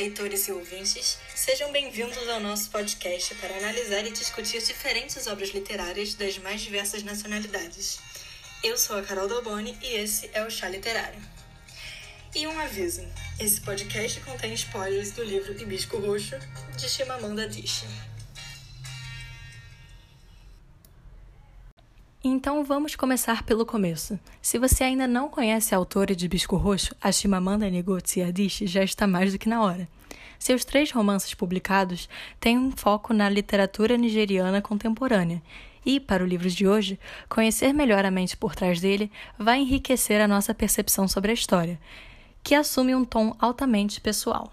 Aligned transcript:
leitores 0.00 0.48
e 0.48 0.52
ouvintes, 0.52 1.18
sejam 1.34 1.70
bem-vindos 1.72 2.26
ao 2.26 2.40
nosso 2.40 2.70
podcast 2.70 3.34
para 3.34 3.54
analisar 3.58 4.02
e 4.06 4.10
discutir 4.10 4.62
diferentes 4.62 5.26
obras 5.26 5.50
literárias 5.50 6.14
das 6.14 6.38
mais 6.38 6.62
diversas 6.62 7.02
nacionalidades. 7.02 8.00
Eu 8.64 8.78
sou 8.78 8.96
a 8.96 9.02
Carol 9.02 9.28
Dalboni 9.28 9.76
e 9.82 9.96
esse 9.96 10.30
é 10.32 10.42
o 10.42 10.50
Chá 10.50 10.70
Literário. 10.70 11.20
E 12.34 12.46
um 12.46 12.58
aviso: 12.58 13.06
esse 13.38 13.60
podcast 13.60 14.18
contém 14.22 14.54
spoilers 14.54 15.12
do 15.12 15.22
livro 15.22 15.52
Hibisco 15.52 15.98
Roxo 15.98 16.36
de 16.78 16.88
Chimamanda 16.88 17.42
Adichie. 17.42 17.86
Então 22.22 22.62
vamos 22.62 22.94
começar 22.94 23.42
pelo 23.44 23.64
começo. 23.64 24.20
Se 24.42 24.58
você 24.58 24.84
ainda 24.84 25.08
não 25.08 25.30
conhece 25.30 25.74
a 25.74 25.78
autora 25.78 26.14
de 26.14 26.28
Bisco 26.28 26.54
Roxo, 26.54 26.94
a 27.00 27.10
Chimamanda 27.10 27.66
Ngozi 27.70 28.20
Adichie 28.20 28.66
já 28.66 28.84
está 28.84 29.06
mais 29.06 29.32
do 29.32 29.38
que 29.38 29.48
na 29.48 29.62
hora. 29.62 29.88
Seus 30.40 30.64
três 30.64 30.90
romances 30.90 31.34
publicados 31.34 32.08
têm 32.40 32.56
um 32.56 32.72
foco 32.72 33.12
na 33.12 33.28
literatura 33.28 33.98
nigeriana 33.98 34.62
contemporânea. 34.62 35.42
E, 35.84 36.00
para 36.00 36.24
o 36.24 36.26
livro 36.26 36.48
de 36.48 36.66
hoje, 36.66 36.98
conhecer 37.28 37.74
melhor 37.74 38.06
a 38.06 38.10
mente 38.10 38.38
por 38.38 38.56
trás 38.56 38.80
dele 38.80 39.12
vai 39.38 39.60
enriquecer 39.60 40.18
a 40.18 40.26
nossa 40.26 40.54
percepção 40.54 41.06
sobre 41.06 41.30
a 41.30 41.34
história, 41.34 41.78
que 42.42 42.54
assume 42.54 42.94
um 42.94 43.04
tom 43.04 43.36
altamente 43.38 44.00
pessoal. 44.00 44.50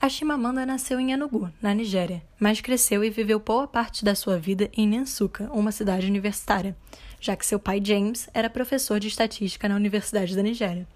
A 0.00 0.08
Chimamanda 0.08 0.64
nasceu 0.64 0.98
em 0.98 1.12
Enugu, 1.12 1.52
na 1.60 1.74
Nigéria, 1.74 2.22
mas 2.40 2.62
cresceu 2.62 3.04
e 3.04 3.10
viveu 3.10 3.38
boa 3.38 3.68
parte 3.68 4.02
da 4.06 4.14
sua 4.14 4.38
vida 4.38 4.70
em 4.72 4.88
Nansuka, 4.88 5.50
uma 5.52 5.70
cidade 5.70 6.06
universitária, 6.06 6.74
já 7.20 7.36
que 7.36 7.44
seu 7.44 7.58
pai 7.58 7.78
James 7.84 8.26
era 8.32 8.48
professor 8.48 8.98
de 8.98 9.08
estatística 9.08 9.68
na 9.68 9.76
Universidade 9.76 10.34
da 10.34 10.42
Nigéria. 10.42 10.86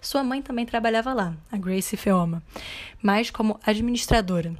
Sua 0.00 0.22
mãe 0.22 0.40
também 0.40 0.64
trabalhava 0.64 1.12
lá, 1.12 1.34
a 1.50 1.56
Grace 1.56 1.96
Feoma, 1.96 2.42
mas 3.02 3.30
como 3.30 3.60
administradora. 3.64 4.54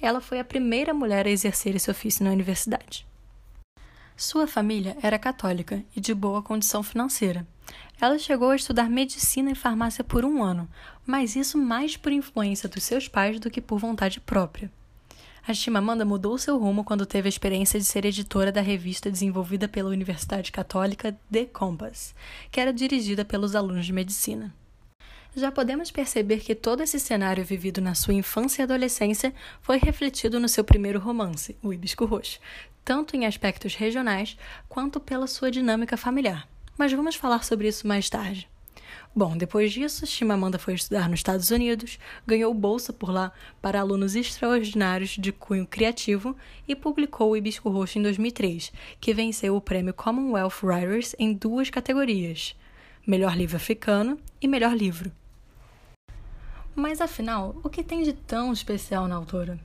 Ela 0.00 0.20
foi 0.20 0.38
a 0.38 0.44
primeira 0.44 0.92
mulher 0.92 1.26
a 1.26 1.30
exercer 1.30 1.74
esse 1.74 1.90
ofício 1.90 2.24
na 2.24 2.30
universidade. 2.30 3.06
Sua 4.16 4.46
família 4.46 4.96
era 5.02 5.18
católica 5.18 5.84
e 5.94 6.00
de 6.00 6.14
boa 6.14 6.42
condição 6.42 6.82
financeira. 6.82 7.46
Ela 8.00 8.18
chegou 8.18 8.50
a 8.50 8.56
estudar 8.56 8.88
medicina 8.88 9.50
e 9.50 9.54
farmácia 9.54 10.04
por 10.04 10.24
um 10.24 10.42
ano, 10.42 10.68
mas 11.04 11.36
isso 11.36 11.58
mais 11.58 11.96
por 11.96 12.12
influência 12.12 12.68
dos 12.68 12.82
seus 12.82 13.08
pais 13.08 13.40
do 13.40 13.50
que 13.50 13.60
por 13.60 13.78
vontade 13.78 14.20
própria. 14.20 14.70
A 15.48 15.54
Chimamanda 15.54 16.04
mudou 16.04 16.36
seu 16.36 16.58
rumo 16.58 16.82
quando 16.82 17.06
teve 17.06 17.28
a 17.28 17.30
experiência 17.30 17.78
de 17.78 17.86
ser 17.86 18.04
editora 18.04 18.50
da 18.50 18.60
revista 18.60 19.08
desenvolvida 19.08 19.68
pela 19.68 19.90
Universidade 19.90 20.50
Católica 20.50 21.16
The 21.30 21.44
Compass, 21.44 22.16
que 22.50 22.60
era 22.60 22.72
dirigida 22.72 23.24
pelos 23.24 23.54
alunos 23.54 23.86
de 23.86 23.92
medicina. 23.92 24.52
Já 25.36 25.52
podemos 25.52 25.92
perceber 25.92 26.40
que 26.40 26.52
todo 26.52 26.82
esse 26.82 26.98
cenário 26.98 27.44
vivido 27.44 27.80
na 27.80 27.94
sua 27.94 28.14
infância 28.14 28.62
e 28.62 28.64
adolescência 28.64 29.32
foi 29.62 29.78
refletido 29.78 30.40
no 30.40 30.48
seu 30.48 30.64
primeiro 30.64 30.98
romance, 30.98 31.56
O 31.62 31.72
Hibisco 31.72 32.06
Roxo, 32.06 32.40
tanto 32.84 33.14
em 33.14 33.24
aspectos 33.24 33.76
regionais 33.76 34.36
quanto 34.68 34.98
pela 34.98 35.28
sua 35.28 35.48
dinâmica 35.48 35.96
familiar. 35.96 36.48
Mas 36.76 36.92
vamos 36.92 37.14
falar 37.14 37.44
sobre 37.44 37.68
isso 37.68 37.86
mais 37.86 38.10
tarde. 38.10 38.48
Bom, 39.14 39.36
depois 39.36 39.72
disso, 39.72 40.06
Chimamanda 40.06 40.58
foi 40.58 40.74
estudar 40.74 41.08
nos 41.08 41.20
Estados 41.20 41.50
Unidos, 41.50 41.98
ganhou 42.26 42.52
bolsa 42.52 42.92
por 42.92 43.10
lá 43.10 43.32
para 43.62 43.80
alunos 43.80 44.14
extraordinários 44.14 45.10
de 45.10 45.32
cunho 45.32 45.66
criativo 45.66 46.36
e 46.68 46.74
publicou 46.76 47.30
o 47.30 47.36
Hibisco 47.36 47.70
Roxo 47.70 47.98
em 47.98 48.02
2003, 48.02 48.72
que 49.00 49.14
venceu 49.14 49.56
o 49.56 49.60
prêmio 49.60 49.94
Commonwealth 49.94 50.62
Writers 50.62 51.14
em 51.18 51.32
duas 51.32 51.70
categorias: 51.70 52.54
Melhor 53.06 53.36
Livro 53.36 53.56
Africano 53.56 54.18
e 54.40 54.46
Melhor 54.46 54.74
Livro. 54.74 55.10
Mas 56.74 57.00
afinal, 57.00 57.56
o 57.64 57.70
que 57.70 57.82
tem 57.82 58.02
de 58.02 58.12
tão 58.12 58.52
especial 58.52 59.08
na 59.08 59.16
autora? 59.16 59.58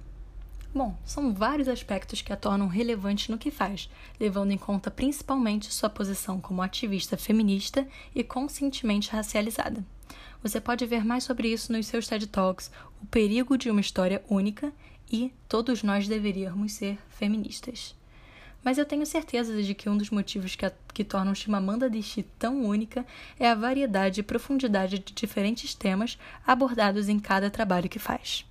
Bom, 0.74 0.96
são 1.04 1.34
vários 1.34 1.68
aspectos 1.68 2.22
que 2.22 2.32
a 2.32 2.38
tornam 2.38 2.68
relevante 2.68 3.30
no 3.30 3.38
que 3.38 3.52
faz, 3.52 3.90
levando 4.18 4.52
em 4.52 4.58
conta 4.58 4.90
principalmente 4.90 5.74
sua 5.74 5.90
posição 5.90 6.40
como 6.40 6.62
ativista 6.62 7.18
feminista 7.18 7.86
e 8.16 8.24
conscientemente 8.24 9.10
racializada. 9.10 9.84
Você 10.42 10.62
pode 10.62 10.86
ver 10.86 11.04
mais 11.04 11.26
sobre 11.26 11.50
isso 11.50 11.74
nos 11.74 11.88
seus 11.88 12.08
TED 12.08 12.26
Talks, 12.28 12.72
O 13.02 13.06
Perigo 13.08 13.58
de 13.58 13.70
uma 13.70 13.82
História 13.82 14.24
Única 14.30 14.72
e 15.12 15.34
Todos 15.50 15.84
Nós 15.84 16.08
Deveríamos 16.08 16.72
Ser 16.72 16.98
Feministas. 17.10 17.94
Mas 18.64 18.78
eu 18.78 18.86
tenho 18.86 19.06
certeza 19.06 19.62
de 19.62 19.74
que 19.74 19.90
um 19.90 19.98
dos 19.98 20.10
motivos 20.10 20.56
que, 20.56 20.66
a, 20.66 20.72
que 20.94 21.04
tornam 21.04 21.36
Chimamanda 21.36 21.88
Adichie 21.88 22.24
tão 22.40 22.64
única 22.64 23.06
é 23.38 23.50
a 23.50 23.56
variedade 23.56 24.22
e 24.22 24.24
profundidade 24.24 25.00
de 25.00 25.14
diferentes 25.14 25.74
temas 25.76 26.18
abordados 26.48 27.10
em 27.10 27.20
cada 27.20 27.50
trabalho 27.50 27.90
que 27.90 28.00
faz. 28.00 28.46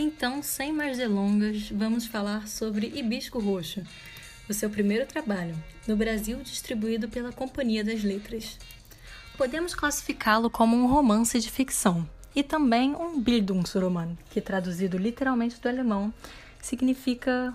Então, 0.00 0.44
sem 0.44 0.72
mais 0.72 0.96
delongas, 0.96 1.70
vamos 1.70 2.06
falar 2.06 2.46
sobre 2.46 2.86
Hibisco 2.86 3.40
Roxo, 3.40 3.82
o 4.48 4.54
seu 4.54 4.70
primeiro 4.70 5.04
trabalho, 5.04 5.56
no 5.88 5.96
Brasil 5.96 6.40
distribuído 6.40 7.08
pela 7.08 7.32
Companhia 7.32 7.82
das 7.82 8.04
Letras. 8.04 8.60
Podemos 9.36 9.74
classificá-lo 9.74 10.48
como 10.48 10.76
um 10.76 10.86
romance 10.86 11.40
de 11.40 11.50
ficção 11.50 12.08
e 12.32 12.44
também 12.44 12.94
um 12.94 13.20
Bildungsroman, 13.20 14.16
que 14.30 14.40
traduzido 14.40 14.96
literalmente 14.96 15.60
do 15.60 15.68
alemão 15.68 16.14
significa 16.62 17.52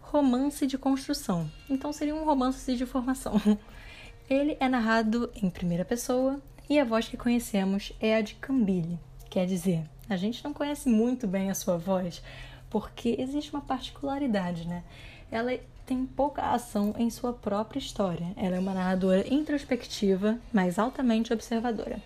romance 0.00 0.68
de 0.68 0.78
construção. 0.78 1.50
Então 1.68 1.92
seria 1.92 2.14
um 2.14 2.24
romance 2.24 2.76
de 2.76 2.86
formação. 2.86 3.34
Ele 4.30 4.56
é 4.60 4.68
narrado 4.68 5.28
em 5.34 5.50
primeira 5.50 5.84
pessoa 5.84 6.40
e 6.68 6.78
a 6.78 6.84
voz 6.84 7.08
que 7.08 7.16
conhecemos 7.16 7.92
é 7.98 8.14
a 8.14 8.20
de 8.20 8.36
Cambile, 8.36 8.96
quer 9.28 9.44
dizer, 9.44 9.82
a 10.12 10.16
gente 10.16 10.42
não 10.42 10.52
conhece 10.52 10.88
muito 10.88 11.26
bem 11.26 11.50
a 11.50 11.54
sua 11.54 11.76
voz, 11.76 12.22
porque 12.68 13.16
existe 13.18 13.52
uma 13.52 13.60
particularidade, 13.60 14.66
né? 14.66 14.82
Ela 15.30 15.58
tem 15.86 16.04
pouca 16.04 16.52
ação 16.52 16.94
em 16.98 17.10
sua 17.10 17.32
própria 17.32 17.78
história. 17.78 18.32
Ela 18.36 18.56
é 18.56 18.58
uma 18.58 18.74
narradora 18.74 19.24
introspectiva, 19.32 20.38
mas 20.52 20.78
altamente 20.78 21.32
observadora. 21.32 22.00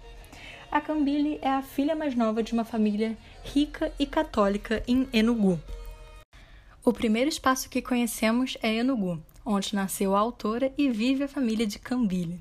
A 0.70 0.80
Cambile 0.80 1.38
é 1.40 1.48
a 1.48 1.62
filha 1.62 1.94
mais 1.94 2.14
nova 2.14 2.42
de 2.42 2.52
uma 2.52 2.64
família 2.64 3.16
rica 3.44 3.92
e 3.98 4.06
católica 4.06 4.82
em 4.88 5.08
Enugu. 5.12 5.60
O 6.84 6.92
primeiro 6.92 7.28
espaço 7.28 7.70
que 7.70 7.80
conhecemos 7.80 8.58
é 8.62 8.74
Enugu, 8.74 9.22
onde 9.44 9.74
nasceu 9.74 10.16
a 10.16 10.18
autora 10.20 10.72
e 10.76 10.90
vive 10.90 11.24
a 11.24 11.28
família 11.28 11.66
de 11.66 11.78
Cambile. 11.78 12.40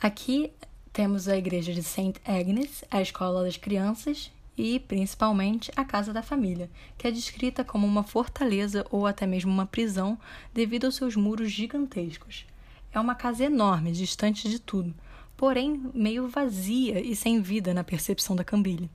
Aqui 0.00 0.52
temos 0.92 1.26
a 1.26 1.36
igreja 1.36 1.72
de 1.72 1.82
Saint 1.82 2.16
Agnes, 2.24 2.84
a 2.90 3.00
escola 3.00 3.42
das 3.42 3.56
crianças 3.56 4.30
e, 4.56 4.78
principalmente, 4.78 5.72
a 5.74 5.84
casa 5.84 6.12
da 6.12 6.22
família, 6.22 6.70
que 6.98 7.06
é 7.06 7.10
descrita 7.10 7.64
como 7.64 7.86
uma 7.86 8.02
fortaleza 8.02 8.84
ou 8.90 9.06
até 9.06 9.26
mesmo 9.26 9.50
uma 9.50 9.64
prisão 9.64 10.18
devido 10.52 10.84
aos 10.84 10.96
seus 10.96 11.16
muros 11.16 11.50
gigantescos. 11.50 12.44
É 12.92 13.00
uma 13.00 13.14
casa 13.14 13.44
enorme, 13.44 13.90
distante 13.92 14.50
de 14.50 14.58
tudo, 14.58 14.94
porém 15.34 15.82
meio 15.94 16.28
vazia 16.28 17.00
e 17.00 17.16
sem 17.16 17.40
vida 17.40 17.72
na 17.72 17.82
percepção 17.82 18.36
da 18.36 18.44
Cambile. 18.44 18.90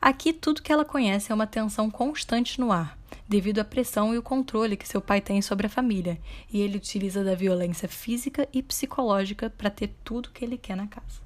Aqui 0.00 0.34
tudo 0.34 0.60
que 0.60 0.70
ela 0.70 0.84
conhece 0.84 1.32
é 1.32 1.34
uma 1.34 1.46
tensão 1.46 1.90
constante 1.90 2.60
no 2.60 2.70
ar, 2.70 2.98
devido 3.28 3.58
à 3.58 3.64
pressão 3.64 4.14
e 4.14 4.18
o 4.18 4.22
controle 4.22 4.76
que 4.76 4.86
seu 4.86 5.00
pai 5.00 5.20
tem 5.20 5.40
sobre 5.40 5.66
a 5.66 5.70
família, 5.70 6.18
e 6.52 6.60
ele 6.60 6.76
utiliza 6.76 7.24
da 7.24 7.34
violência 7.34 7.88
física 7.88 8.48
e 8.52 8.62
psicológica 8.62 9.48
para 9.50 9.70
ter 9.70 9.94
tudo 10.04 10.30
que 10.30 10.44
ele 10.44 10.58
quer 10.58 10.76
na 10.76 10.86
casa. 10.86 11.22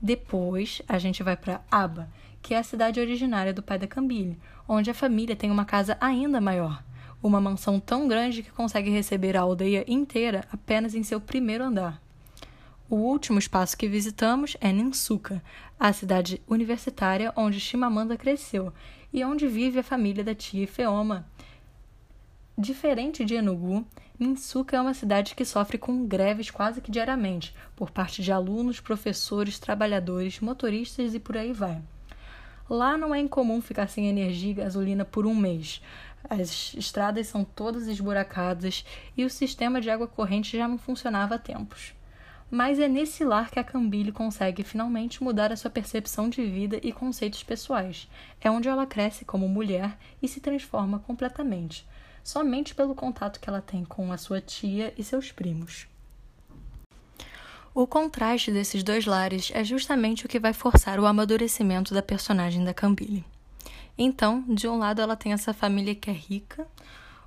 Depois, 0.00 0.82
a 0.88 0.98
gente 0.98 1.22
vai 1.22 1.36
para 1.36 1.62
Aba, 1.70 2.08
que 2.40 2.54
é 2.54 2.58
a 2.58 2.62
cidade 2.64 2.98
originária 2.98 3.52
do 3.52 3.62
pai 3.62 3.78
da 3.78 3.86
Cambile, 3.86 4.38
onde 4.66 4.90
a 4.90 4.94
família 4.94 5.36
tem 5.36 5.50
uma 5.50 5.64
casa 5.64 5.96
ainda 6.00 6.40
maior, 6.40 6.82
uma 7.22 7.40
mansão 7.40 7.78
tão 7.78 8.08
grande 8.08 8.42
que 8.42 8.50
consegue 8.50 8.90
receber 8.90 9.36
a 9.36 9.42
aldeia 9.42 9.84
inteira 9.86 10.44
apenas 10.52 10.94
em 10.94 11.02
seu 11.04 11.20
primeiro 11.20 11.64
andar. 11.64 12.02
O 12.90 12.96
último 12.96 13.38
espaço 13.38 13.76
que 13.76 13.88
visitamos 13.88 14.56
é 14.60 14.72
Ninsuka, 14.72 15.42
a 15.78 15.92
cidade 15.92 16.42
universitária 16.48 17.32
onde 17.36 17.60
Shimamanda 17.60 18.16
cresceu 18.16 18.72
e 19.12 19.24
onde 19.24 19.46
vive 19.46 19.78
a 19.78 19.82
família 19.82 20.24
da 20.24 20.34
tia 20.34 20.66
Feoma. 20.66 21.26
Diferente 22.56 23.24
de 23.24 23.34
Enugu, 23.34 23.86
Ninsuka 24.18 24.76
é 24.76 24.80
uma 24.80 24.94
cidade 24.94 25.34
que 25.34 25.44
sofre 25.44 25.76
com 25.76 26.06
greves 26.06 26.50
quase 26.50 26.80
que 26.80 26.90
diariamente, 26.90 27.54
por 27.74 27.90
parte 27.90 28.22
de 28.22 28.30
alunos, 28.30 28.78
professores, 28.78 29.58
trabalhadores, 29.58 30.38
motoristas 30.38 31.14
e 31.14 31.18
por 31.18 31.36
aí 31.36 31.52
vai. 31.52 31.82
Lá 32.70 32.96
não 32.96 33.14
é 33.14 33.18
incomum 33.18 33.60
ficar 33.60 33.88
sem 33.88 34.08
energia 34.08 34.52
e 34.52 34.54
gasolina 34.54 35.04
por 35.04 35.26
um 35.26 35.34
mês. 35.34 35.82
As 36.30 36.72
estradas 36.74 37.26
são 37.26 37.44
todas 37.44 37.88
esburacadas 37.88 38.84
e 39.16 39.24
o 39.24 39.30
sistema 39.30 39.80
de 39.80 39.90
água 39.90 40.06
corrente 40.06 40.56
já 40.56 40.68
não 40.68 40.78
funcionava 40.78 41.34
há 41.34 41.38
tempos. 41.38 41.92
Mas 42.54 42.78
é 42.78 42.86
nesse 42.86 43.24
lar 43.24 43.50
que 43.50 43.58
a 43.58 43.64
Cambile 43.64 44.12
consegue 44.12 44.62
finalmente 44.62 45.24
mudar 45.24 45.50
a 45.50 45.56
sua 45.56 45.70
percepção 45.70 46.28
de 46.28 46.44
vida 46.44 46.78
e 46.82 46.92
conceitos 46.92 47.42
pessoais. 47.42 48.06
É 48.42 48.50
onde 48.50 48.68
ela 48.68 48.84
cresce 48.84 49.24
como 49.24 49.48
mulher 49.48 49.96
e 50.22 50.28
se 50.28 50.38
transforma 50.38 50.98
completamente. 50.98 51.86
somente 52.22 52.74
pelo 52.74 52.94
contato 52.94 53.40
que 53.40 53.48
ela 53.48 53.62
tem 53.62 53.86
com 53.86 54.12
a 54.12 54.18
sua 54.18 54.38
tia 54.40 54.92
e 54.98 55.02
seus 55.02 55.32
primos. 55.32 55.88
O 57.74 57.86
contraste 57.86 58.52
desses 58.52 58.82
dois 58.82 59.06
lares 59.06 59.50
é 59.54 59.64
justamente 59.64 60.26
o 60.26 60.28
que 60.28 60.38
vai 60.38 60.52
forçar 60.52 61.00
o 61.00 61.06
amadurecimento 61.06 61.94
da 61.94 62.02
personagem 62.02 62.62
da 62.62 62.74
Cambile. 62.74 63.24
Então, 63.96 64.44
de 64.46 64.68
um 64.68 64.78
lado, 64.78 65.00
ela 65.00 65.16
tem 65.16 65.32
essa 65.32 65.54
família 65.54 65.94
que 65.94 66.10
é 66.10 66.12
rica, 66.12 66.66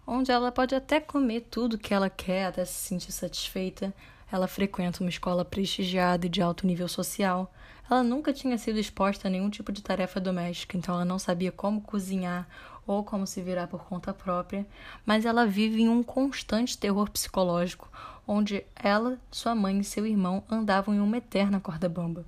onde 0.05 0.31
ela 0.31 0.51
pode 0.51 0.75
até 0.75 0.99
comer 0.99 1.47
tudo 1.49 1.79
que 1.79 1.93
ela 1.93 2.11
quer, 2.11 2.45
até 2.45 2.63
se 2.63 2.75
sentir 2.75 3.11
satisfeita. 3.11 3.93
Ela 4.31 4.47
frequenta 4.47 5.01
uma 5.01 5.09
escola 5.09 5.45
prestigiada 5.45 6.25
e 6.25 6.29
de 6.29 6.41
alto 6.41 6.65
nível 6.65 6.87
social. 6.87 7.53
Ela 7.89 8.03
nunca 8.03 8.33
tinha 8.33 8.57
sido 8.57 8.79
exposta 8.79 9.27
a 9.27 9.31
nenhum 9.31 9.49
tipo 9.49 9.71
de 9.71 9.81
tarefa 9.81 10.19
doméstica, 10.19 10.77
então 10.77 10.95
ela 10.95 11.05
não 11.05 11.19
sabia 11.19 11.51
como 11.51 11.81
cozinhar 11.81 12.47
ou 12.87 13.03
como 13.03 13.25
se 13.25 13.41
virar 13.41 13.67
por 13.67 13.83
conta 13.85 14.13
própria, 14.13 14.65
mas 15.05 15.25
ela 15.25 15.45
vive 15.45 15.81
em 15.81 15.89
um 15.89 16.03
constante 16.03 16.77
terror 16.77 17.09
psicológico, 17.09 17.89
onde 18.27 18.63
ela, 18.75 19.19
sua 19.31 19.55
mãe 19.55 19.79
e 19.79 19.83
seu 19.83 20.05
irmão 20.05 20.43
andavam 20.49 20.93
em 20.93 20.99
uma 20.99 21.17
eterna 21.17 21.59
corda 21.59 21.89
bamba. 21.89 22.25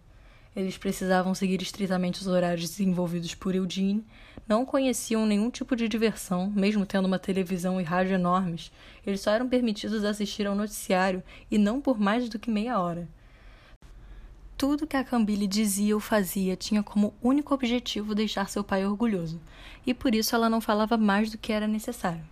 Eles 0.57 0.75
precisavam 0.75 1.35
seguir 1.35 1.61
estritamente 1.61 2.19
os 2.19 2.25
horários 2.25 2.67
desenvolvidos 2.67 3.35
por 3.35 3.53
Eugene, 3.53 4.03
não 4.47 4.65
conheciam 4.65 5.23
nenhum 5.23 5.51
tipo 5.51 5.75
de 5.75 5.87
diversão, 5.87 6.49
mesmo 6.49 6.83
tendo 6.83 7.05
uma 7.05 7.19
televisão 7.19 7.79
e 7.79 7.83
rádio 7.83 8.15
enormes. 8.15 8.71
Eles 9.05 9.21
só 9.21 9.29
eram 9.29 9.47
permitidos 9.47 10.03
assistir 10.03 10.47
ao 10.47 10.55
noticiário 10.55 11.21
e 11.51 11.59
não 11.59 11.79
por 11.79 11.99
mais 11.99 12.27
do 12.27 12.39
que 12.39 12.49
meia 12.49 12.79
hora. 12.79 13.07
Tudo 14.57 14.87
que 14.87 14.97
a 14.97 15.03
Cambile 15.03 15.45
dizia 15.45 15.93
ou 15.93 16.01
fazia 16.01 16.55
tinha 16.55 16.81
como 16.81 17.13
único 17.21 17.53
objetivo 17.53 18.15
deixar 18.15 18.49
seu 18.49 18.63
pai 18.63 18.83
orgulhoso, 18.83 19.39
e 19.85 19.93
por 19.93 20.15
isso 20.15 20.33
ela 20.33 20.49
não 20.49 20.59
falava 20.59 20.97
mais 20.97 21.29
do 21.29 21.37
que 21.37 21.53
era 21.53 21.67
necessário. 21.67 22.25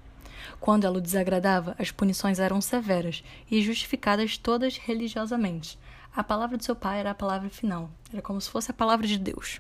Quando 0.60 0.86
ela 0.86 0.98
o 0.98 1.02
desagradava, 1.02 1.76
as 1.78 1.92
punições 1.92 2.40
eram 2.40 2.60
severas 2.60 3.24
e 3.52 3.62
justificadas 3.62 4.36
todas 4.36 4.78
religiosamente. 4.78 5.78
A 6.16 6.24
palavra 6.24 6.58
de 6.58 6.64
seu 6.64 6.78
pai 6.78 7.02
era 7.02 7.12
a 7.12 7.16
palavra 7.16 7.50
final, 7.50 7.90
era 8.10 8.22
como 8.22 8.40
se 8.40 8.50
fosse 8.50 8.72
a 8.72 8.74
palavra 8.74 9.06
de 9.06 9.20
Deus. 9.20 9.60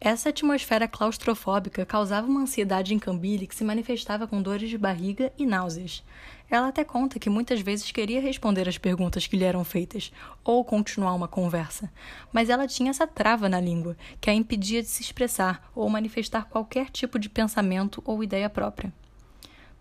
Essa 0.00 0.30
atmosfera 0.30 0.88
claustrofóbica 0.88 1.84
causava 1.84 2.26
uma 2.26 2.40
ansiedade 2.40 2.94
em 2.94 2.98
Cambile 2.98 3.46
que 3.46 3.54
se 3.54 3.62
manifestava 3.62 4.26
com 4.26 4.40
dores 4.40 4.70
de 4.70 4.78
barriga 4.78 5.30
e 5.38 5.44
náuseas. 5.44 6.02
Ela 6.48 6.68
até 6.68 6.84
conta 6.84 7.18
que 7.18 7.28
muitas 7.28 7.60
vezes 7.60 7.92
queria 7.92 8.20
responder 8.20 8.66
às 8.66 8.78
perguntas 8.78 9.26
que 9.26 9.36
lhe 9.36 9.44
eram 9.44 9.62
feitas, 9.62 10.10
ou 10.42 10.64
continuar 10.64 11.12
uma 11.12 11.28
conversa, 11.28 11.92
mas 12.32 12.48
ela 12.48 12.66
tinha 12.66 12.90
essa 12.90 13.06
trava 13.06 13.46
na 13.46 13.60
língua, 13.60 13.94
que 14.18 14.30
a 14.30 14.34
impedia 14.34 14.80
de 14.80 14.88
se 14.88 15.02
expressar 15.02 15.70
ou 15.74 15.90
manifestar 15.90 16.46
qualquer 16.46 16.88
tipo 16.88 17.18
de 17.18 17.28
pensamento 17.28 18.02
ou 18.06 18.24
ideia 18.24 18.48
própria. 18.48 18.90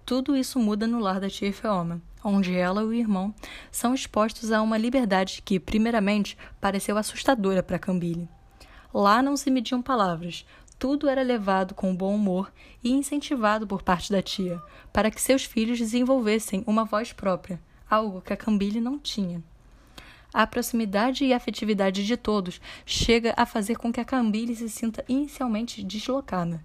Tudo 0.06 0.38
isso 0.38 0.60
muda 0.60 0.86
no 0.86 1.00
lar 1.00 1.20
da 1.20 1.28
tia 1.28 1.52
Feoma, 1.52 2.00
onde 2.24 2.54
ela 2.54 2.82
e 2.82 2.86
o 2.86 2.94
irmão 2.94 3.34
são 3.72 3.92
expostos 3.92 4.52
a 4.52 4.62
uma 4.62 4.78
liberdade 4.78 5.42
que, 5.44 5.60
primeiramente, 5.60 6.38
pareceu 6.62 6.96
assustadora 6.96 7.64
para 7.64 7.80
Cambile. 7.80 8.30
Lá 8.94 9.20
não 9.24 9.36
se 9.36 9.50
mediam 9.50 9.82
palavras, 9.82 10.46
tudo 10.78 11.10
era 11.10 11.24
levado 11.24 11.74
com 11.74 11.96
bom 11.96 12.14
humor 12.14 12.54
e 12.84 12.92
incentivado 12.92 13.66
por 13.66 13.82
parte 13.82 14.12
da 14.12 14.22
tia, 14.22 14.62
para 14.94 15.10
que 15.10 15.20
seus 15.20 15.44
filhos 15.44 15.80
desenvolvessem 15.80 16.64
uma 16.68 16.86
voz 16.86 17.12
própria, 17.12 17.60
algo 17.90 18.22
que 18.22 18.32
a 18.32 18.38
Cambile 18.38 18.80
não 18.80 19.00
tinha. 19.00 19.44
A 20.32 20.46
proximidade 20.46 21.26
e 21.26 21.34
afetividade 21.34 22.06
de 22.06 22.16
todos 22.16 22.62
chega 22.86 23.34
a 23.36 23.46
fazer 23.46 23.78
com 23.78 23.92
que 23.92 24.00
a 24.00 24.06
Cambile 24.06 24.56
se 24.56 24.70
sinta 24.70 25.04
inicialmente 25.08 25.82
deslocada. 25.82 26.64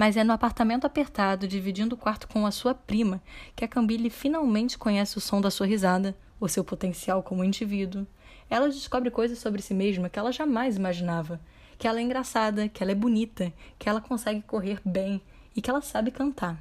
Mas 0.00 0.16
é 0.16 0.24
no 0.24 0.32
apartamento 0.32 0.86
apertado, 0.86 1.46
dividindo 1.46 1.94
o 1.94 1.98
quarto 1.98 2.26
com 2.26 2.46
a 2.46 2.50
sua 2.50 2.72
prima, 2.74 3.20
que 3.54 3.66
a 3.66 3.68
Cambile 3.68 4.08
finalmente 4.08 4.78
conhece 4.78 5.18
o 5.18 5.20
som 5.20 5.42
da 5.42 5.50
sua 5.50 5.66
risada, 5.66 6.16
o 6.40 6.48
seu 6.48 6.64
potencial 6.64 7.22
como 7.22 7.44
indivíduo. 7.44 8.06
Ela 8.48 8.70
descobre 8.70 9.10
coisas 9.10 9.38
sobre 9.38 9.60
si 9.60 9.74
mesma 9.74 10.08
que 10.08 10.18
ela 10.18 10.32
jamais 10.32 10.74
imaginava 10.74 11.38
que 11.78 11.86
ela 11.86 11.98
é 11.98 12.02
engraçada, 12.02 12.66
que 12.66 12.82
ela 12.82 12.92
é 12.92 12.94
bonita, 12.94 13.52
que 13.78 13.90
ela 13.90 14.00
consegue 14.00 14.40
correr 14.40 14.80
bem 14.86 15.20
e 15.54 15.60
que 15.60 15.68
ela 15.68 15.82
sabe 15.82 16.10
cantar. 16.10 16.58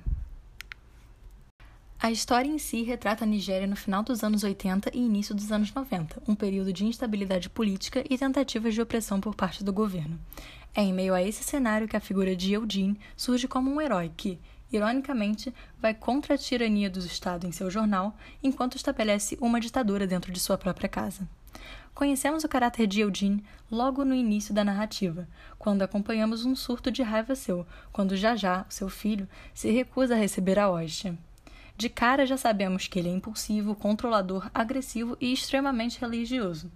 A 2.01 2.09
história 2.09 2.47
em 2.47 2.57
si 2.57 2.81
retrata 2.81 3.25
a 3.25 3.27
Nigéria 3.27 3.67
no 3.67 3.75
final 3.75 4.01
dos 4.01 4.23
anos 4.23 4.41
80 4.41 4.89
e 4.93 4.99
início 4.99 5.35
dos 5.35 5.51
anos 5.51 5.73
90, 5.73 6.23
um 6.25 6.33
período 6.33 6.71
de 6.71 6.85
instabilidade 6.85 7.49
política 7.49 8.05
e 8.09 8.17
tentativas 8.17 8.73
de 8.73 8.81
opressão 8.81 9.19
por 9.19 9.35
parte 9.35 9.65
do 9.65 9.73
governo. 9.73 10.17
É 10.73 10.81
em 10.81 10.93
meio 10.93 11.13
a 11.13 11.21
esse 11.21 11.43
cenário 11.43 11.89
que 11.89 11.97
a 11.97 11.99
figura 11.99 12.37
de 12.37 12.53
Eugene 12.53 12.97
surge 13.17 13.49
como 13.49 13.69
um 13.69 13.81
herói 13.81 14.09
que, 14.15 14.39
ironicamente, 14.71 15.53
vai 15.77 15.93
contra 15.93 16.35
a 16.35 16.37
tirania 16.37 16.89
do 16.89 16.99
Estado 16.99 17.45
em 17.45 17.51
seu 17.51 17.69
jornal, 17.69 18.15
enquanto 18.41 18.77
estabelece 18.77 19.37
uma 19.41 19.59
ditadura 19.59 20.07
dentro 20.07 20.31
de 20.31 20.39
sua 20.39 20.57
própria 20.57 20.87
casa. 20.87 21.27
Conhecemos 21.93 22.45
o 22.45 22.49
caráter 22.49 22.87
de 22.87 23.01
Eugene 23.01 23.43
logo 23.69 24.05
no 24.05 24.15
início 24.15 24.53
da 24.53 24.63
narrativa, 24.63 25.27
quando 25.57 25.81
acompanhamos 25.81 26.45
um 26.45 26.55
surto 26.55 26.89
de 26.89 27.03
raiva 27.03 27.35
seu, 27.35 27.67
quando 27.91 28.15
Jajá, 28.15 28.65
seu 28.69 28.87
filho, 28.87 29.27
se 29.53 29.69
recusa 29.69 30.13
a 30.13 30.17
receber 30.17 30.57
a 30.57 30.69
hóstia. 30.69 31.17
De 31.79 31.87
cara 31.87 32.25
já 32.25 32.35
sabemos 32.35 32.89
que 32.89 32.99
ele 32.99 33.07
é 33.07 33.13
impulsivo, 33.13 33.73
controlador, 33.73 34.51
agressivo 34.53 35.15
e 35.21 35.31
extremamente 35.31 35.97
religioso. 35.97 36.69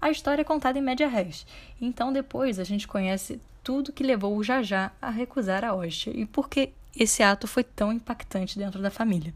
A 0.00 0.10
história 0.10 0.40
é 0.40 0.44
contada 0.44 0.78
em 0.78 0.82
média 0.82 1.06
res, 1.06 1.46
então 1.78 2.10
depois 2.10 2.58
a 2.58 2.64
gente 2.64 2.88
conhece 2.88 3.38
tudo 3.62 3.92
que 3.92 4.02
levou 4.02 4.34
o 4.34 4.42
Jajá 4.42 4.92
a 4.98 5.10
recusar 5.10 5.62
a 5.62 5.74
hóstia 5.74 6.10
e 6.16 6.24
por 6.24 6.48
que 6.48 6.72
esse 6.96 7.22
ato 7.22 7.46
foi 7.46 7.62
tão 7.62 7.92
impactante 7.92 8.58
dentro 8.58 8.80
da 8.80 8.90
família. 8.90 9.34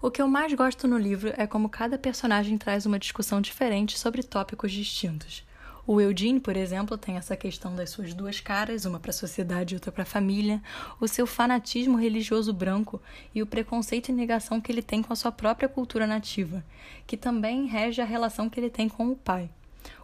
O 0.00 0.10
que 0.10 0.22
eu 0.22 0.26
mais 0.26 0.54
gosto 0.54 0.88
no 0.88 0.96
livro 0.96 1.34
é 1.36 1.46
como 1.46 1.68
cada 1.68 1.98
personagem 1.98 2.56
traz 2.56 2.86
uma 2.86 2.98
discussão 2.98 3.42
diferente 3.42 3.98
sobre 3.98 4.22
tópicos 4.22 4.72
distintos. 4.72 5.44
O 5.86 6.00
Eugene, 6.00 6.40
por 6.40 6.56
exemplo, 6.56 6.98
tem 6.98 7.16
essa 7.16 7.36
questão 7.36 7.76
das 7.76 7.90
suas 7.90 8.12
duas 8.12 8.40
caras, 8.40 8.84
uma 8.84 8.98
para 8.98 9.10
a 9.10 9.14
sociedade 9.14 9.72
e 9.72 9.76
outra 9.76 9.92
para 9.92 10.02
a 10.02 10.06
família, 10.06 10.60
o 11.00 11.06
seu 11.06 11.28
fanatismo 11.28 11.96
religioso 11.96 12.52
branco 12.52 13.00
e 13.32 13.40
o 13.40 13.46
preconceito 13.46 14.08
e 14.08 14.12
negação 14.12 14.60
que 14.60 14.72
ele 14.72 14.82
tem 14.82 15.00
com 15.00 15.12
a 15.12 15.16
sua 15.16 15.30
própria 15.30 15.68
cultura 15.68 16.04
nativa, 16.04 16.64
que 17.06 17.16
também 17.16 17.66
rege 17.66 18.02
a 18.02 18.04
relação 18.04 18.50
que 18.50 18.58
ele 18.58 18.68
tem 18.68 18.88
com 18.88 19.12
o 19.12 19.16
pai. 19.16 19.48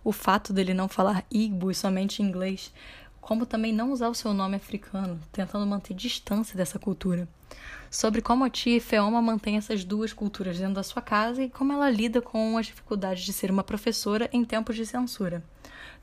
O 0.04 0.12
fato 0.12 0.52
dele 0.52 0.72
não 0.72 0.86
falar 0.88 1.24
Igbo 1.28 1.68
e 1.68 1.74
somente 1.74 2.22
inglês, 2.22 2.72
como 3.20 3.44
também 3.44 3.72
não 3.72 3.90
usar 3.90 4.08
o 4.08 4.14
seu 4.14 4.32
nome 4.32 4.54
africano, 4.54 5.18
tentando 5.32 5.66
manter 5.66 5.94
distância 5.94 6.56
dessa 6.56 6.78
cultura 6.78 7.28
sobre 7.90 8.22
como 8.22 8.44
a 8.44 8.48
tia 8.48 8.80
Feoma 8.80 9.20
mantém 9.20 9.58
essas 9.58 9.84
duas 9.84 10.14
culturas 10.14 10.58
dentro 10.58 10.74
da 10.74 10.82
sua 10.82 11.02
casa 11.02 11.42
e 11.42 11.50
como 11.50 11.74
ela 11.74 11.90
lida 11.90 12.22
com 12.22 12.56
as 12.56 12.66
dificuldades 12.66 13.22
de 13.22 13.32
ser 13.34 13.50
uma 13.50 13.62
professora 13.62 14.30
em 14.32 14.44
tempos 14.44 14.76
de 14.76 14.86
censura. 14.86 15.44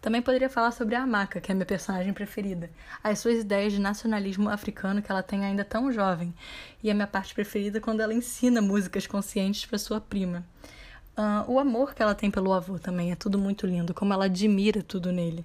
Também 0.01 0.21
poderia 0.21 0.49
falar 0.49 0.71
sobre 0.71 0.95
a 0.95 1.03
Amaka, 1.03 1.41
que 1.41 1.51
é 1.51 1.55
minha 1.55 1.65
personagem 1.65 2.13
preferida, 2.13 2.69
as 3.03 3.19
suas 3.19 3.39
ideias 3.39 3.73
de 3.73 3.79
nacionalismo 3.79 4.49
africano 4.49 5.01
que 5.01 5.11
ela 5.11 5.21
tem 5.21 5.43
ainda 5.43 5.65
tão 5.65 5.91
jovem, 5.91 6.33
e 6.81 6.89
a 6.89 6.93
minha 6.93 7.07
parte 7.07 7.33
preferida 7.33 7.81
quando 7.81 7.99
ela 7.99 8.13
ensina 8.13 8.61
músicas 8.61 9.05
conscientes 9.05 9.65
para 9.65 9.77
sua 9.77 9.99
prima. 9.99 10.45
Uh, 11.17 11.51
o 11.51 11.59
amor 11.59 11.93
que 11.93 12.01
ela 12.01 12.15
tem 12.15 12.31
pelo 12.31 12.53
avô 12.53 12.79
também 12.79 13.11
é 13.11 13.15
tudo 13.15 13.37
muito 13.37 13.67
lindo, 13.67 13.93
como 13.93 14.13
ela 14.13 14.25
admira 14.25 14.81
tudo 14.81 15.11
nele. 15.11 15.43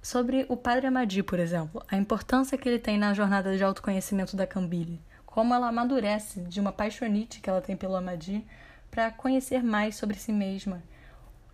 Sobre 0.00 0.46
o 0.48 0.56
padre 0.56 0.86
Amadi, 0.86 1.22
por 1.22 1.40
exemplo, 1.40 1.82
a 1.88 1.96
importância 1.96 2.56
que 2.56 2.68
ele 2.68 2.78
tem 2.78 2.98
na 2.98 3.12
jornada 3.14 3.56
de 3.56 3.64
autoconhecimento 3.64 4.36
da 4.36 4.46
Cambile 4.46 5.00
como 5.32 5.54
ela 5.54 5.68
amadurece 5.68 6.40
de 6.42 6.60
uma 6.60 6.72
paixonite 6.72 7.40
que 7.40 7.48
ela 7.48 7.62
tem 7.62 7.74
pelo 7.74 7.96
Amadi 7.96 8.46
para 8.90 9.10
conhecer 9.10 9.62
mais 9.62 9.96
sobre 9.96 10.18
si 10.18 10.30
mesma 10.30 10.82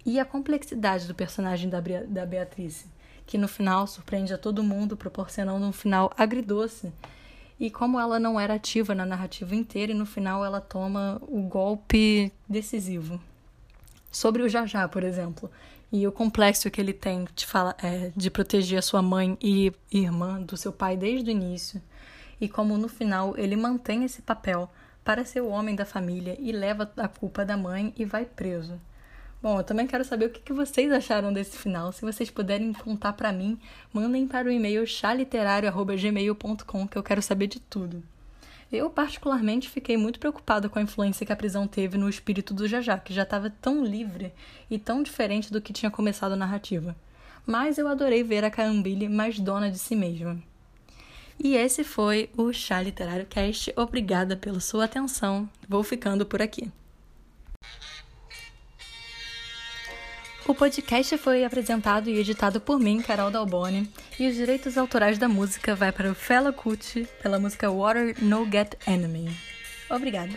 e 0.08 0.18
a 0.18 0.24
complexidade 0.24 1.06
do 1.06 1.14
personagem 1.14 1.68
da, 1.68 1.80
da 1.80 2.24
Beatrice, 2.24 2.86
que 3.26 3.36
no 3.36 3.46
final 3.46 3.86
surpreende 3.86 4.32
a 4.32 4.38
todo 4.38 4.62
mundo, 4.62 4.96
proporcionando 4.96 5.66
um 5.66 5.72
final 5.72 6.10
agridoce. 6.16 6.90
E 7.60 7.70
como 7.70 8.00
ela 8.00 8.18
não 8.18 8.40
era 8.40 8.54
ativa 8.54 8.94
na 8.94 9.04
narrativa 9.04 9.54
inteira, 9.54 9.92
e 9.92 9.94
no 9.94 10.06
final 10.06 10.42
ela 10.42 10.62
toma 10.62 11.20
o 11.28 11.42
golpe 11.42 12.32
decisivo. 12.48 13.20
Sobre 14.10 14.42
o 14.42 14.48
Jajá, 14.48 14.88
por 14.88 15.04
exemplo, 15.04 15.50
e 15.92 16.06
o 16.06 16.12
complexo 16.12 16.70
que 16.70 16.80
ele 16.80 16.94
tem 16.94 17.28
de, 17.34 17.44
fala, 17.44 17.76
é, 17.82 18.10
de 18.16 18.30
proteger 18.30 18.78
a 18.78 18.82
sua 18.82 19.02
mãe 19.02 19.36
e 19.42 19.70
irmã 19.92 20.40
do 20.40 20.56
seu 20.56 20.72
pai 20.72 20.96
desde 20.96 21.28
o 21.28 21.32
início 21.32 21.82
e 22.40 22.48
como 22.48 22.78
no 22.78 22.88
final 22.88 23.36
ele 23.36 23.56
mantém 23.56 24.04
esse 24.04 24.22
papel 24.22 24.70
para 25.04 25.24
ser 25.26 25.42
o 25.42 25.48
homem 25.48 25.74
da 25.74 25.84
família 25.84 26.34
e 26.38 26.50
leva 26.50 26.90
a 26.96 27.08
culpa 27.08 27.44
da 27.44 27.58
mãe 27.58 27.92
e 27.94 28.06
vai 28.06 28.24
preso. 28.24 28.80
Bom, 29.40 29.58
eu 29.58 29.64
também 29.64 29.86
quero 29.86 30.04
saber 30.04 30.26
o 30.26 30.30
que 30.30 30.52
vocês 30.52 30.90
acharam 30.90 31.32
desse 31.32 31.56
final. 31.56 31.92
Se 31.92 32.02
vocês 32.02 32.28
puderem 32.28 32.72
contar 32.72 33.12
para 33.12 33.32
mim, 33.32 33.56
mandem 33.92 34.26
para 34.26 34.48
o 34.48 34.50
e-mail 34.50 34.84
chaliterário@gmail.com 34.84 36.88
que 36.88 36.98
eu 36.98 37.02
quero 37.04 37.22
saber 37.22 37.46
de 37.46 37.60
tudo. 37.60 38.02
Eu, 38.70 38.90
particularmente, 38.90 39.70
fiquei 39.70 39.96
muito 39.96 40.18
preocupada 40.18 40.68
com 40.68 40.78
a 40.78 40.82
influência 40.82 41.24
que 41.24 41.32
a 41.32 41.36
prisão 41.36 41.66
teve 41.66 41.96
no 41.96 42.08
espírito 42.08 42.52
do 42.52 42.68
Jajá, 42.68 42.98
que 42.98 43.14
já 43.14 43.22
estava 43.22 43.48
tão 43.48 43.84
livre 43.84 44.32
e 44.68 44.78
tão 44.78 45.02
diferente 45.02 45.52
do 45.52 45.62
que 45.62 45.72
tinha 45.72 45.90
começado 45.90 46.32
a 46.32 46.36
narrativa. 46.36 46.94
Mas 47.46 47.78
eu 47.78 47.88
adorei 47.88 48.22
ver 48.22 48.44
a 48.44 48.50
Carambile 48.50 49.08
mais 49.08 49.38
dona 49.38 49.70
de 49.70 49.78
si 49.78 49.96
mesma. 49.96 50.36
E 51.42 51.54
esse 51.54 51.84
foi 51.84 52.28
o 52.36 52.52
Chá 52.52 52.82
Literário 52.82 53.24
Cast. 53.24 53.72
Obrigada 53.76 54.36
pela 54.36 54.60
sua 54.60 54.84
atenção. 54.84 55.48
Vou 55.68 55.84
ficando 55.84 56.26
por 56.26 56.42
aqui. 56.42 56.70
O 60.48 60.54
podcast 60.54 61.18
foi 61.18 61.44
apresentado 61.44 62.08
e 62.08 62.18
editado 62.18 62.58
por 62.58 62.80
mim, 62.80 63.02
Carol 63.02 63.30
Dalboni, 63.30 63.86
e 64.18 64.26
os 64.26 64.34
direitos 64.34 64.78
autorais 64.78 65.18
da 65.18 65.28
música 65.28 65.74
vai 65.74 65.92
para 65.92 66.10
o 66.10 66.14
Fela 66.14 66.50
Kuti 66.54 67.06
pela 67.22 67.38
música 67.38 67.70
Water 67.70 68.16
No 68.24 68.50
Get 68.50 68.74
Enemy. 68.86 69.28
Obrigada. 69.90 70.32